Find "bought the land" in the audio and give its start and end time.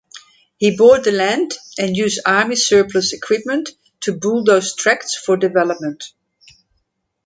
0.75-1.53